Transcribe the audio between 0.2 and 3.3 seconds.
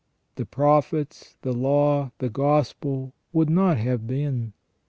The Prophets, the Law, the Gospel,